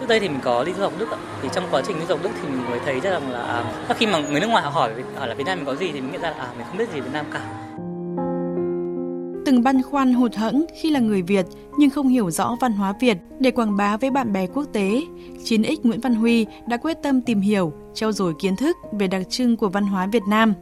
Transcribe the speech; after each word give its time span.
Trước 0.00 0.08
đây 0.08 0.20
thì 0.20 0.28
mình 0.28 0.40
có 0.42 0.64
đi 0.64 0.72
du 0.72 0.82
học 0.82 0.92
Đức 0.98 1.10
ạ. 1.10 1.18
Thì 1.42 1.48
trong 1.52 1.64
quá 1.70 1.82
trình 1.86 1.98
đi 1.98 2.06
du 2.08 2.14
học 2.14 2.24
Đức 2.24 2.30
thì 2.42 2.48
mình 2.48 2.70
mới 2.70 2.80
thấy 2.84 3.00
rằng 3.00 3.30
là 3.32 3.40
à, 3.40 3.64
à, 3.88 3.94
khi 3.98 4.06
mà 4.06 4.20
người 4.20 4.40
nước 4.40 4.46
ngoài 4.46 4.62
họ 4.62 4.70
hỏi 4.70 4.92
hỏi 5.16 5.28
là 5.28 5.34
Việt 5.34 5.44
Nam 5.46 5.58
mình 5.58 5.66
có 5.66 5.74
gì 5.74 5.92
thì 5.92 6.00
mình 6.00 6.12
nghĩ 6.12 6.18
ra 6.18 6.30
là 6.30 6.36
à 6.36 6.52
mình 6.56 6.66
không 6.68 6.78
biết 6.78 6.88
gì 6.94 7.00
Việt 7.00 7.12
Nam 7.12 7.26
cả. 7.32 7.40
Từng 9.46 9.62
băn 9.62 9.82
khoăn 9.82 10.14
hụt 10.14 10.34
hẫng 10.34 10.66
khi 10.80 10.90
là 10.90 11.00
người 11.00 11.22
Việt 11.22 11.46
nhưng 11.78 11.90
không 11.90 12.08
hiểu 12.08 12.30
rõ 12.30 12.56
văn 12.60 12.72
hóa 12.72 12.94
Việt 13.00 13.18
để 13.40 13.50
quảng 13.50 13.76
bá 13.76 13.96
với 13.96 14.10
bạn 14.10 14.32
bè 14.32 14.46
quốc 14.46 14.64
tế, 14.72 15.02
chiến 15.44 15.62
ích 15.62 15.86
Nguyễn 15.86 16.00
Văn 16.00 16.14
Huy 16.14 16.46
đã 16.68 16.76
quyết 16.76 16.96
tâm 17.02 17.20
tìm 17.20 17.40
hiểu, 17.40 17.72
trau 17.94 18.12
dồi 18.12 18.34
kiến 18.38 18.56
thức 18.56 18.76
về 18.92 19.06
đặc 19.06 19.22
trưng 19.30 19.56
của 19.56 19.68
văn 19.68 19.86
hóa 19.86 20.06
Việt 20.12 20.22
Nam. 20.28 20.54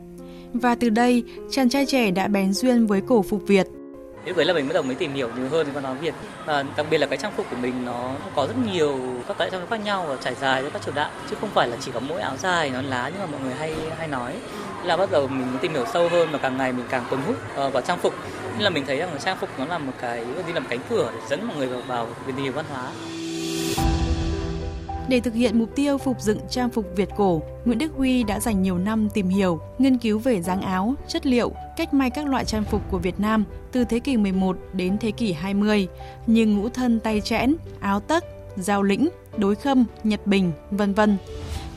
Và 0.52 0.74
từ 0.74 0.90
đây, 0.90 1.22
chàng 1.50 1.68
trai 1.68 1.86
trẻ 1.86 2.10
đã 2.10 2.28
bén 2.28 2.52
duyên 2.52 2.86
với 2.86 3.00
cổ 3.00 3.22
phục 3.22 3.42
Việt– 3.46 3.66
lúc 4.26 4.36
đấy 4.36 4.46
là 4.46 4.52
mình 4.52 4.68
bắt 4.68 4.72
đầu 4.74 4.82
mới 4.82 4.94
tìm 4.94 5.14
hiểu 5.14 5.30
nhiều 5.36 5.48
hơn 5.48 5.66
về 5.66 5.72
văn 5.72 5.84
hóa 5.84 5.92
Việt. 5.92 6.14
Và 6.44 6.64
đặc 6.76 6.86
biệt 6.90 6.98
là 6.98 7.06
cái 7.06 7.18
trang 7.18 7.32
phục 7.36 7.46
của 7.50 7.56
mình 7.56 7.84
nó 7.84 8.10
có 8.34 8.46
rất 8.46 8.54
nhiều 8.72 8.98
các 9.28 9.38
cái 9.38 9.50
trang 9.50 9.60
phục 9.60 9.70
khác 9.70 9.80
nhau 9.84 10.04
và 10.08 10.16
trải 10.16 10.34
dài 10.34 10.62
với 10.62 10.70
các 10.70 10.82
triều 10.82 10.94
đại, 10.94 11.10
chứ 11.30 11.36
không 11.40 11.50
phải 11.50 11.68
là 11.68 11.76
chỉ 11.80 11.90
có 11.94 12.00
mỗi 12.00 12.20
áo 12.20 12.36
dài 12.36 12.70
nón 12.70 12.84
lá 12.84 13.10
nhưng 13.12 13.20
mà 13.20 13.26
mọi 13.26 13.40
người 13.40 13.54
hay 13.54 13.74
hay 13.98 14.08
nói. 14.08 14.32
Là 14.84 14.96
bắt 14.96 15.10
đầu 15.10 15.26
mình 15.28 15.58
tìm 15.60 15.72
hiểu 15.72 15.84
sâu 15.92 16.08
hơn 16.08 16.28
và 16.32 16.38
càng 16.38 16.56
ngày 16.56 16.72
mình 16.72 16.86
càng 16.90 17.04
cuốn 17.10 17.20
hút 17.26 17.36
ờ, 17.54 17.70
vào 17.70 17.82
trang 17.82 17.98
phục. 17.98 18.14
Nên 18.52 18.62
là 18.62 18.70
mình 18.70 18.86
thấy 18.86 18.96
rằng 18.96 19.12
là 19.12 19.18
trang 19.18 19.36
phục 19.40 19.48
nó 19.58 19.64
là 19.64 19.78
một 19.78 19.92
cái 20.00 20.24
như 20.24 20.52
là 20.54 20.60
một 20.60 20.66
cánh 20.70 20.80
cửa 20.90 21.10
để 21.14 21.20
dẫn 21.28 21.48
mọi 21.48 21.56
người 21.56 21.66
vào 21.66 21.82
vào 21.86 22.08
tìm 22.26 22.36
hiểu 22.36 22.52
văn 22.52 22.64
hóa 22.72 22.90
để 25.08 25.20
thực 25.20 25.34
hiện 25.34 25.58
mục 25.58 25.68
tiêu 25.74 25.98
phục 25.98 26.20
dựng 26.20 26.38
trang 26.50 26.70
phục 26.70 26.86
Việt 26.96 27.08
cổ, 27.16 27.42
Nguyễn 27.64 27.78
Đức 27.78 27.92
Huy 27.96 28.22
đã 28.22 28.40
dành 28.40 28.62
nhiều 28.62 28.78
năm 28.78 29.08
tìm 29.14 29.28
hiểu, 29.28 29.60
nghiên 29.78 29.98
cứu 29.98 30.18
về 30.18 30.42
dáng 30.42 30.62
áo, 30.62 30.94
chất 31.08 31.26
liệu, 31.26 31.52
cách 31.76 31.94
may 31.94 32.10
các 32.10 32.26
loại 32.26 32.44
trang 32.44 32.64
phục 32.64 32.82
của 32.90 32.98
Việt 32.98 33.20
Nam 33.20 33.44
từ 33.72 33.84
thế 33.84 33.98
kỷ 33.98 34.16
11 34.16 34.56
đến 34.72 34.98
thế 34.98 35.10
kỷ 35.10 35.32
20 35.32 35.88
như 36.26 36.46
ngũ 36.46 36.68
thân 36.68 37.00
tay 37.00 37.20
chẽn, 37.20 37.56
áo 37.80 38.00
tất, 38.00 38.24
giao 38.56 38.82
lĩnh, 38.82 39.08
đối 39.36 39.54
khâm, 39.54 39.84
nhật 40.04 40.26
bình, 40.26 40.52
vân 40.70 40.94
vân. 40.94 41.16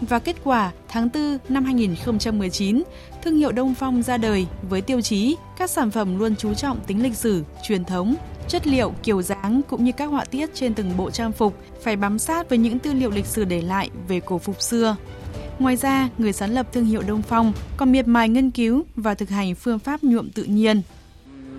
Và 0.01 0.19
kết 0.19 0.35
quả, 0.43 0.71
tháng 0.87 1.09
4 1.13 1.37
năm 1.49 1.65
2019, 1.65 2.83
thương 3.23 3.35
hiệu 3.35 3.51
Đông 3.51 3.75
Phong 3.75 4.03
ra 4.03 4.17
đời 4.17 4.47
với 4.69 4.81
tiêu 4.81 5.01
chí 5.01 5.35
các 5.57 5.69
sản 5.69 5.91
phẩm 5.91 6.19
luôn 6.19 6.35
chú 6.35 6.53
trọng 6.53 6.79
tính 6.87 7.03
lịch 7.03 7.15
sử, 7.15 7.43
truyền 7.63 7.83
thống, 7.83 8.15
chất 8.47 8.67
liệu, 8.67 8.93
kiểu 9.03 9.21
dáng 9.21 9.61
cũng 9.69 9.83
như 9.83 9.91
các 9.91 10.05
họa 10.05 10.25
tiết 10.25 10.49
trên 10.53 10.73
từng 10.73 10.97
bộ 10.97 11.11
trang 11.11 11.31
phục 11.31 11.53
phải 11.83 11.95
bám 11.95 12.19
sát 12.19 12.49
với 12.49 12.57
những 12.57 12.79
tư 12.79 12.93
liệu 12.93 13.11
lịch 13.11 13.25
sử 13.25 13.45
để 13.45 13.61
lại 13.61 13.89
về 14.07 14.19
cổ 14.19 14.37
phục 14.37 14.61
xưa. 14.61 14.95
Ngoài 15.59 15.75
ra, 15.75 16.09
người 16.17 16.33
sáng 16.33 16.53
lập 16.53 16.73
thương 16.73 16.85
hiệu 16.85 17.01
Đông 17.07 17.21
Phong 17.21 17.53
còn 17.77 17.91
miệt 17.91 18.07
mài 18.07 18.29
nghiên 18.29 18.51
cứu 18.51 18.85
và 18.95 19.13
thực 19.13 19.29
hành 19.29 19.55
phương 19.55 19.79
pháp 19.79 20.03
nhuộm 20.03 20.29
tự 20.29 20.43
nhiên– 20.43 20.81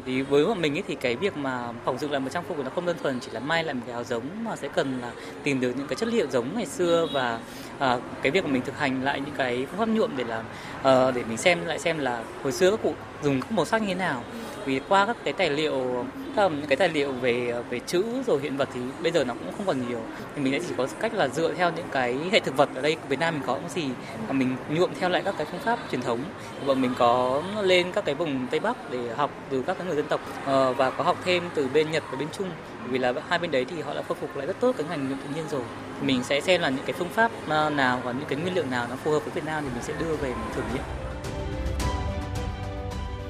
thì 0.09 0.23
với 0.23 0.45
bọn 0.45 0.61
mình 0.61 0.77
ấy 0.77 0.83
thì 0.89 0.95
cái 0.95 1.17
việc 1.17 1.37
mà 1.37 1.73
phỏng 1.85 1.99
dựng 1.99 2.11
lại 2.11 2.21
một 2.21 2.29
trang 2.33 2.45
phục 2.49 2.59
nó 2.59 2.71
không 2.75 2.87
đơn 2.87 2.97
thuần 3.03 3.21
chỉ 3.21 3.31
là 3.33 3.41
may 3.41 3.65
lại 3.65 3.75
một 3.75 3.81
cái 3.87 3.93
áo 3.95 4.05
giống 4.05 4.23
mà 4.45 4.57
sẽ 4.57 4.69
cần 4.69 5.01
là 5.01 5.13
tìm 5.43 5.61
được 5.61 5.73
những 5.77 5.87
cái 5.87 5.97
chất 5.97 6.09
liệu 6.09 6.27
giống 6.27 6.55
ngày 6.55 6.67
xưa 6.67 7.07
và 7.13 7.41
à, 7.79 7.99
cái 8.23 8.33
việc 8.33 8.45
mà 8.45 8.51
mình 8.51 8.63
thực 8.63 8.79
hành 8.79 9.03
lại 9.03 9.21
những 9.21 9.35
cái 9.37 9.67
phương 9.71 9.79
pháp 9.79 9.89
nhuộm 9.89 10.11
để 10.17 10.25
làm 10.25 10.41
uh, 10.41 10.83
ờ, 10.83 11.13
để 11.13 11.25
mình 11.29 11.37
xem 11.37 11.67
lại 11.67 11.79
xem 11.79 11.99
là 11.99 12.23
hồi 12.43 12.53
xưa 12.53 12.71
các 12.71 12.81
cụ 12.83 12.95
dùng 13.23 13.41
các 13.41 13.53
màu 13.53 13.65
sắc 13.65 13.83
như 13.83 13.89
thế 13.89 13.95
nào 13.95 14.23
vì 14.69 14.81
qua 14.89 15.07
các 15.07 15.17
cái 15.25 15.33
tài 15.33 15.51
liệu 15.51 16.05
các 16.37 16.53
cái 16.69 16.77
tài 16.77 16.89
liệu 16.89 17.13
về 17.13 17.55
về 17.71 17.81
chữ 17.87 18.05
rồi 18.27 18.41
hiện 18.43 18.57
vật 18.57 18.69
thì 18.75 18.81
bây 19.03 19.13
giờ 19.13 19.25
nó 19.25 19.35
cũng 19.35 19.53
không 19.57 19.67
còn 19.67 19.89
nhiều. 19.89 20.01
Thì 20.35 20.43
mình 20.43 20.53
sẽ 20.53 20.69
chỉ 20.69 20.75
có 20.77 20.87
cách 21.01 21.15
là 21.15 21.29
dựa 21.29 21.55
theo 21.55 21.71
những 21.77 21.89
cái 21.93 22.17
hệ 22.33 22.41
thực 22.41 22.57
vật 22.57 22.69
ở 22.75 22.83
đây, 22.83 22.97
Việt 23.09 23.19
Nam 23.19 23.35
mình 23.35 23.43
có 23.47 23.55
cái 23.55 23.71
gì 23.71 23.89
và 24.27 24.33
mình 24.33 24.57
nhuộm 24.71 24.91
theo 25.01 25.09
lại 25.09 25.23
các 25.25 25.35
cái 25.39 25.47
phương 25.51 25.61
pháp 25.61 25.79
truyền 25.91 26.01
thống. 26.01 26.21
Và 26.65 26.75
mình 26.75 26.95
có 26.99 27.43
lên 27.63 27.93
các 27.93 28.05
cái 28.05 28.15
vùng 28.15 28.47
Tây 28.51 28.61
Bắc 28.61 28.91
để 28.91 28.99
học 29.17 29.31
từ 29.51 29.63
các 29.63 29.79
cái 29.79 29.87
người 29.87 29.97
dân 29.97 30.07
tộc 30.09 30.21
ờ, 30.45 30.73
và 30.73 30.91
có 30.91 31.05
học 31.05 31.17
thêm 31.25 31.43
từ 31.55 31.69
bên 31.75 31.91
Nhật 31.91 32.03
và 32.11 32.19
bên 32.19 32.29
Trung. 32.39 32.51
Vì 32.89 32.99
là 32.99 33.13
hai 33.29 33.39
bên 33.39 33.51
đấy 33.51 33.67
thì 33.71 33.81
họ 33.81 33.95
đã 33.95 34.03
khôi 34.09 34.17
phục 34.21 34.37
lại 34.37 34.47
rất 34.47 34.61
tốt 34.61 34.75
cái 34.79 34.87
ngành 34.91 35.09
nhuộm 35.09 35.19
tự 35.19 35.35
nhiên 35.35 35.45
rồi. 35.51 35.63
Mình 36.03 36.23
sẽ 36.23 36.41
xem 36.41 36.61
là 36.61 36.69
những 36.69 36.85
cái 36.87 36.93
phương 36.93 37.09
pháp 37.09 37.31
ờ, 37.49 37.71
nào 37.71 38.01
và 38.05 38.13
những 38.13 38.29
cái 38.29 38.39
nguyên 38.39 38.55
liệu 38.55 38.65
nào 38.71 38.87
nó 38.91 38.97
phù 38.97 39.11
hợp 39.11 39.25
với 39.25 39.33
Việt 39.35 39.45
Nam 39.45 39.65
thì 39.65 39.71
mình 39.75 39.83
sẽ 39.83 39.93
đưa 40.01 40.17
về 40.17 40.29
mình 40.29 40.51
thử 40.55 40.63
nghiệm. 40.73 41.08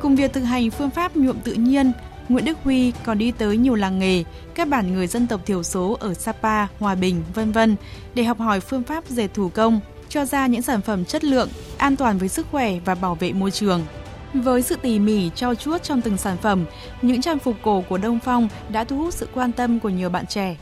Cùng 0.00 0.16
việc 0.16 0.32
thực 0.32 0.42
hành 0.42 0.70
phương 0.70 0.90
pháp 0.90 1.16
nhuộm 1.16 1.40
tự 1.40 1.52
nhiên, 1.52 1.92
Nguyễn 2.28 2.44
Đức 2.44 2.58
Huy 2.64 2.92
còn 3.04 3.18
đi 3.18 3.30
tới 3.30 3.56
nhiều 3.56 3.74
làng 3.74 3.98
nghề, 3.98 4.24
các 4.54 4.68
bản 4.68 4.94
người 4.94 5.06
dân 5.06 5.26
tộc 5.26 5.40
thiểu 5.46 5.62
số 5.62 5.96
ở 6.00 6.14
Sapa, 6.14 6.66
Hòa 6.78 6.94
Bình, 6.94 7.22
vân 7.34 7.52
vân 7.52 7.76
để 8.14 8.24
học 8.24 8.38
hỏi 8.38 8.60
phương 8.60 8.82
pháp 8.82 9.04
dệt 9.08 9.28
thủ 9.34 9.48
công, 9.48 9.80
cho 10.08 10.24
ra 10.24 10.46
những 10.46 10.62
sản 10.62 10.80
phẩm 10.80 11.04
chất 11.04 11.24
lượng, 11.24 11.48
an 11.78 11.96
toàn 11.96 12.18
với 12.18 12.28
sức 12.28 12.46
khỏe 12.50 12.78
và 12.84 12.94
bảo 12.94 13.14
vệ 13.14 13.32
môi 13.32 13.50
trường. 13.50 13.84
Với 14.34 14.62
sự 14.62 14.76
tỉ 14.82 14.98
mỉ 14.98 15.30
trau 15.34 15.54
chuốt 15.54 15.82
trong 15.82 16.00
từng 16.00 16.16
sản 16.16 16.36
phẩm, 16.36 16.64
những 17.02 17.20
trang 17.20 17.38
phục 17.38 17.56
cổ 17.62 17.84
của 17.88 17.98
Đông 17.98 18.18
Phong 18.24 18.48
đã 18.68 18.84
thu 18.84 18.98
hút 18.98 19.14
sự 19.14 19.28
quan 19.34 19.52
tâm 19.52 19.80
của 19.80 19.88
nhiều 19.88 20.10
bạn 20.10 20.26
trẻ. 20.26 20.56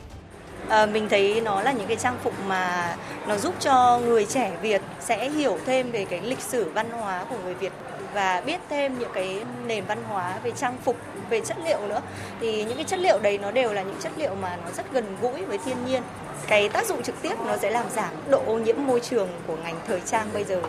À, 0.69 0.87
mình 0.87 1.07
thấy 1.11 1.41
nó 1.41 1.63
là 1.63 1.73
những 1.73 1.87
cái 1.87 1.97
trang 1.97 2.17
phục 2.23 2.35
mà 2.49 2.97
nó 3.29 3.37
giúp 3.37 3.55
cho 3.61 4.01
người 4.07 4.25
trẻ 4.25 4.53
Việt 4.63 4.83
sẽ 5.01 5.31
hiểu 5.31 5.59
thêm 5.67 5.91
về 5.91 6.05
cái 6.05 6.21
lịch 6.21 6.41
sử 6.41 6.71
văn 6.75 6.91
hóa 6.91 7.25
của 7.31 7.37
người 7.45 7.55
Việt 7.55 7.73
và 8.15 8.43
biết 8.47 8.61
thêm 8.69 8.99
những 8.99 9.11
cái 9.15 9.45
nền 9.67 9.85
văn 9.85 9.99
hóa 10.09 10.35
về 10.43 10.51
trang 10.51 10.77
phục, 10.85 10.97
về 11.31 11.41
chất 11.41 11.57
liệu 11.65 11.79
nữa. 11.89 12.01
Thì 12.41 12.65
những 12.65 12.77
cái 12.77 12.85
chất 12.85 12.99
liệu 12.99 13.19
đấy 13.19 13.39
nó 13.43 13.51
đều 13.51 13.73
là 13.73 13.83
những 13.83 14.01
chất 14.01 14.13
liệu 14.17 14.35
mà 14.35 14.57
nó 14.65 14.71
rất 14.77 14.93
gần 14.93 15.17
gũi 15.21 15.45
với 15.45 15.59
thiên 15.59 15.77
nhiên. 15.87 16.03
Cái 16.47 16.69
tác 16.69 16.87
dụng 16.87 17.03
trực 17.03 17.23
tiếp 17.23 17.35
nó 17.47 17.57
sẽ 17.57 17.71
làm 17.71 17.91
giảm 17.91 18.11
độ 18.31 18.43
ô 18.47 18.59
nhiễm 18.59 18.77
môi 18.79 19.01
trường 19.01 19.29
của 19.47 19.57
ngành 19.65 19.77
thời 19.87 20.01
trang 20.01 20.27
bây 20.33 20.45
giờ. 20.45 20.61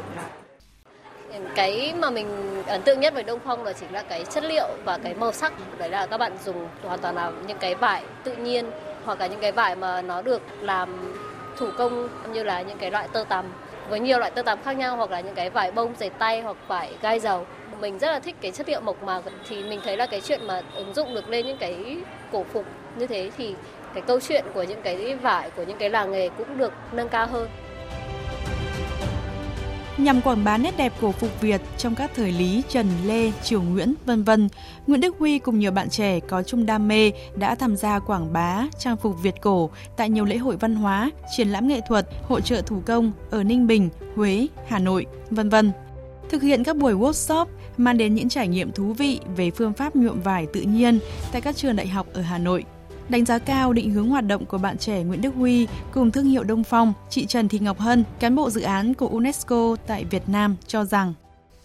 Cái 1.56 1.94
mà 1.98 2.10
mình 2.10 2.64
ấn 2.68 2.82
tượng 2.82 3.00
nhất 3.00 3.14
với 3.14 3.24
Đông 3.24 3.40
Phong 3.46 3.64
là 3.64 3.74
chính 3.74 3.94
là 3.94 4.04
cái 4.10 4.26
chất 4.26 4.44
liệu 4.44 4.68
và 4.86 4.98
cái 5.04 5.14
màu 5.14 5.32
sắc. 5.32 5.54
Đấy 5.78 5.90
là 5.90 6.06
các 6.06 6.18
bạn 6.18 6.38
dùng 6.46 6.68
hoàn 6.84 7.00
toàn 7.00 7.16
là 7.16 7.32
những 7.48 7.58
cái 7.58 7.76
vải 7.76 8.04
tự 8.24 8.36
nhiên 8.36 8.72
hoặc 9.06 9.20
là 9.20 9.28
những 9.28 9.40
cái 9.40 9.52
vải 9.52 9.76
mà 9.76 10.02
nó 10.02 10.22
được 10.22 10.42
làm 10.62 11.16
thủ 11.58 11.68
công 11.78 12.10
như 12.34 12.44
là 12.44 12.62
những 12.62 12.78
cái 12.78 12.92
loại 12.92 13.08
tơ 13.14 13.24
tằm 13.30 13.46
với 13.90 14.00
nhiều 14.00 14.20
loại 14.20 14.32
tơ 14.32 14.42
tằm 14.42 14.60
khác 14.64 14.78
nhau, 14.78 14.96
hoặc 14.96 15.12
là 15.12 15.20
những 15.20 15.36
cái 15.36 15.50
vải 15.50 15.72
bông 15.72 15.94
dệt 16.00 16.12
tay 16.20 16.42
hoặc 16.42 16.58
vải 16.68 16.94
gai 17.02 17.20
dầu. 17.20 17.46
Mình 17.80 18.00
rất 18.00 18.08
là 18.08 18.20
thích 18.20 18.36
cái 18.42 18.52
chất 18.52 18.70
liệu 18.70 18.82
mộc 18.82 19.04
mạc, 19.04 19.22
thì 19.50 19.64
mình 19.64 19.80
thấy 19.84 19.98
là 19.98 20.06
cái 20.06 20.22
chuyện 20.22 20.48
mà 20.48 20.62
ứng 20.76 20.94
dụng 20.94 21.16
được 21.16 21.30
lên 21.30 21.46
những 21.46 21.58
cái 21.58 21.98
cổ 22.32 22.46
phục 22.54 22.66
như 22.96 23.08
thế 23.08 23.32
thì 23.38 23.56
cái 23.94 24.04
câu 24.08 24.20
chuyện 24.20 24.46
của 24.54 24.64
những 24.64 24.82
cái 24.82 25.16
vải 25.16 25.50
của 25.50 25.64
những 25.64 25.78
cái 25.78 25.90
làng 25.90 26.12
nghề 26.12 26.30
cũng 26.30 26.58
được 26.58 26.74
nâng 26.92 27.10
cao 27.10 27.28
hơn 27.28 27.50
nhằm 29.98 30.22
quảng 30.22 30.44
bá 30.44 30.58
nét 30.58 30.78
đẹp 30.78 30.94
cổ 31.02 31.12
phục 31.12 31.42
Việt 31.42 31.62
trong 31.78 31.96
các 31.96 32.12
thời 32.16 32.32
Lý, 32.32 32.64
Trần, 32.70 32.88
Lê, 33.06 33.32
Triều 33.44 33.62
Nguyễn, 33.62 33.94
vân 34.06 34.24
vân. 34.24 34.50
Nguyễn 34.88 35.02
Đức 35.02 35.16
Huy 35.20 35.40
cùng 35.40 35.60
nhiều 35.60 35.72
bạn 35.72 35.90
trẻ 35.90 36.20
có 36.20 36.44
chung 36.44 36.66
đam 36.66 36.88
mê 36.88 37.12
đã 37.36 37.56
tham 37.56 37.76
gia 37.76 38.00
quảng 38.00 38.34
bá 38.34 38.66
trang 38.80 38.98
phục 38.98 39.16
Việt 39.24 39.36
cổ 39.42 39.70
tại 39.98 40.10
nhiều 40.10 40.26
lễ 40.26 40.38
hội 40.38 40.58
văn 40.58 40.76
hóa, 40.76 41.12
triển 41.38 41.50
lãm 41.50 41.68
nghệ 41.68 41.82
thuật, 41.88 42.08
hội 42.24 42.42
trợ 42.42 42.62
thủ 42.62 42.82
công 42.86 43.12
ở 43.32 43.44
Ninh 43.44 43.68
Bình, 43.68 43.90
Huế, 44.16 44.48
Hà 44.68 44.80
Nội, 44.80 45.06
vân 45.30 45.50
vân. 45.50 45.72
Thực 46.30 46.42
hiện 46.42 46.64
các 46.64 46.78
buổi 46.78 46.94
workshop 46.94 47.46
mang 47.78 47.98
đến 47.98 48.16
những 48.16 48.30
trải 48.30 48.48
nghiệm 48.48 48.72
thú 48.72 48.94
vị 48.94 49.20
về 49.36 49.52
phương 49.52 49.74
pháp 49.74 49.96
nhuộm 49.96 50.22
vải 50.22 50.46
tự 50.54 50.62
nhiên 50.62 51.00
tại 51.32 51.42
các 51.42 51.56
trường 51.56 51.76
đại 51.76 51.88
học 51.88 52.08
ở 52.14 52.22
Hà 52.22 52.38
Nội. 52.38 52.64
Đánh 53.10 53.26
giá 53.26 53.40
cao 53.40 53.74
định 53.74 53.92
hướng 53.92 54.10
hoạt 54.10 54.28
động 54.28 54.46
của 54.46 54.58
bạn 54.58 54.78
trẻ 54.78 55.04
Nguyễn 55.04 55.22
Đức 55.22 55.36
Huy 55.36 55.68
cùng 55.92 56.12
thương 56.12 56.26
hiệu 56.26 56.44
Đông 56.44 56.64
Phong, 56.64 56.94
chị 57.10 57.26
Trần 57.26 57.48
Thị 57.48 57.60
Ngọc 57.60 57.80
Hân, 57.80 58.04
cán 58.20 58.36
bộ 58.36 58.50
dự 58.50 58.62
án 58.62 58.94
của 58.94 59.08
UNESCO 59.08 59.76
tại 59.88 60.06
Việt 60.06 60.30
Nam 60.30 60.56
cho 60.68 60.86
rằng 60.86 61.14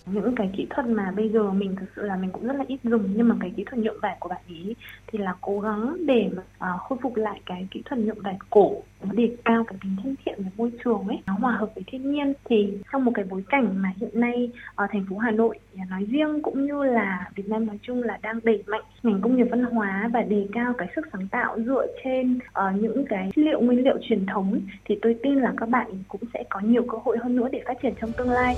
những 0.07 0.35
cái 0.35 0.51
kỹ 0.57 0.67
thuật 0.71 0.87
mà 0.87 1.13
bây 1.17 1.29
giờ 1.29 1.51
mình 1.51 1.77
thực 1.77 1.87
sự 1.97 2.03
là 2.03 2.17
mình 2.17 2.31
cũng 2.31 2.47
rất 2.47 2.57
là 2.57 2.65
ít 2.69 2.79
dùng 2.85 3.09
nhưng 3.17 3.29
mà 3.29 3.37
cái 3.41 3.53
kỹ 3.57 3.65
thuật 3.65 3.85
nhuộm 3.85 3.97
vải 4.03 4.17
của 4.21 4.29
bạn 4.29 4.41
ý 4.49 4.75
thì 5.07 5.19
là 5.19 5.35
cố 5.41 5.61
gắng 5.61 6.07
để 6.07 6.31
mà 6.37 6.73
uh, 6.75 6.81
khôi 6.81 6.99
phục 7.03 7.17
lại 7.17 7.41
cái 7.47 7.67
kỹ 7.71 7.83
thuật 7.85 8.01
nhuộm 8.01 8.19
vải 8.21 8.37
cổ 8.51 8.83
để 9.13 9.37
cao 9.45 9.65
cái 9.65 9.79
tính 9.83 9.97
thân 10.03 10.15
thiện 10.25 10.35
với 10.39 10.53
môi 10.57 10.73
trường 10.85 11.09
ấy 11.09 11.19
nó 11.27 11.33
hòa 11.33 11.57
hợp 11.57 11.71
với 11.75 11.85
thiên 11.87 12.13
nhiên 12.13 12.33
thì 12.45 12.79
trong 12.93 13.05
một 13.05 13.13
cái 13.15 13.25
bối 13.31 13.45
cảnh 13.49 13.83
mà 13.83 13.93
hiện 14.01 14.21
nay 14.21 14.51
ở 14.75 14.87
thành 14.91 15.05
phố 15.11 15.19
Hà 15.19 15.31
Nội 15.31 15.59
nói 15.91 16.07
riêng 16.11 16.43
cũng 16.43 16.67
như 16.67 16.85
là 16.85 17.31
Việt 17.35 17.49
Nam 17.49 17.67
nói 17.67 17.79
chung 17.83 18.03
là 18.03 18.19
đang 18.23 18.39
đẩy 18.45 18.63
mạnh 18.67 18.85
ngành 19.03 19.21
công 19.21 19.37
nghiệp 19.37 19.47
văn 19.51 19.65
hóa 19.65 20.11
và 20.13 20.23
đề 20.23 20.47
cao 20.53 20.73
cái 20.79 20.89
sức 20.97 21.07
sáng 21.13 21.29
tạo 21.29 21.59
dựa 21.67 21.87
trên 22.05 22.39
uh, 22.39 22.83
những 22.83 23.05
cái 23.09 23.31
liệu 23.35 23.61
nguyên 23.61 23.85
liệu 23.85 23.99
truyền 24.03 24.27
thống 24.27 24.61
thì 24.85 24.99
tôi 25.03 25.17
tin 25.23 25.35
là 25.35 25.53
các 25.57 25.69
bạn 25.69 25.87
cũng 26.09 26.23
sẽ 26.35 26.45
có 26.51 26.61
nhiều 26.61 26.83
cơ 26.89 26.99
hội 27.05 27.19
hơn 27.19 27.37
nữa 27.37 27.49
để 27.53 27.63
phát 27.67 27.75
triển 27.83 27.95
trong 28.01 28.13
tương 28.13 28.31
lai. 28.31 28.57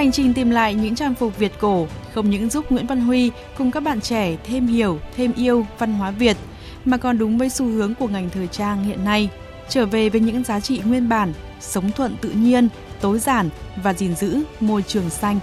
Hành 0.00 0.12
trình 0.12 0.34
tìm 0.34 0.50
lại 0.50 0.74
những 0.74 0.94
trang 0.94 1.14
phục 1.14 1.38
Việt 1.38 1.52
cổ 1.60 1.86
không 2.14 2.30
những 2.30 2.50
giúp 2.50 2.72
Nguyễn 2.72 2.86
Văn 2.86 3.00
Huy 3.00 3.30
cùng 3.58 3.70
các 3.70 3.80
bạn 3.80 4.00
trẻ 4.00 4.36
thêm 4.44 4.66
hiểu, 4.66 4.98
thêm 5.16 5.32
yêu 5.36 5.66
văn 5.78 5.92
hóa 5.92 6.10
Việt, 6.10 6.36
mà 6.84 6.96
còn 6.96 7.18
đúng 7.18 7.38
với 7.38 7.50
xu 7.50 7.66
hướng 7.66 7.94
của 7.94 8.08
ngành 8.08 8.30
thời 8.30 8.46
trang 8.46 8.84
hiện 8.84 9.04
nay, 9.04 9.28
trở 9.68 9.86
về 9.86 10.08
với 10.08 10.20
những 10.20 10.44
giá 10.44 10.60
trị 10.60 10.80
nguyên 10.84 11.08
bản, 11.08 11.32
sống 11.60 11.90
thuận 11.92 12.16
tự 12.20 12.30
nhiên, 12.30 12.68
tối 13.00 13.18
giản 13.18 13.48
và 13.82 13.94
gìn 13.94 14.14
giữ 14.14 14.42
môi 14.60 14.82
trường 14.82 15.10
xanh. 15.10 15.38